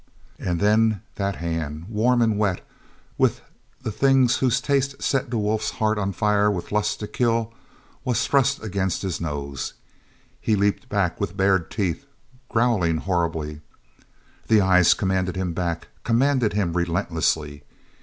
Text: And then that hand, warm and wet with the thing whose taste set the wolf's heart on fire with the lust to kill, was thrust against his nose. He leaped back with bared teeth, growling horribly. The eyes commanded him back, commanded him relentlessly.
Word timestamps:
And 0.39 0.59
then 0.59 1.03
that 1.17 1.35
hand, 1.35 1.85
warm 1.87 2.23
and 2.23 2.39
wet 2.39 2.65
with 3.19 3.41
the 3.83 3.91
thing 3.91 4.27
whose 4.27 4.59
taste 4.59 4.99
set 4.99 5.29
the 5.29 5.37
wolf's 5.37 5.69
heart 5.77 5.99
on 5.99 6.11
fire 6.11 6.49
with 6.49 6.69
the 6.69 6.73
lust 6.73 7.01
to 7.01 7.07
kill, 7.07 7.53
was 8.03 8.25
thrust 8.25 8.63
against 8.63 9.03
his 9.03 9.21
nose. 9.21 9.75
He 10.39 10.55
leaped 10.55 10.89
back 10.89 11.21
with 11.21 11.37
bared 11.37 11.69
teeth, 11.69 12.07
growling 12.49 12.97
horribly. 12.97 13.61
The 14.47 14.59
eyes 14.59 14.95
commanded 14.95 15.35
him 15.35 15.53
back, 15.53 15.89
commanded 16.03 16.53
him 16.53 16.73
relentlessly. 16.73 17.61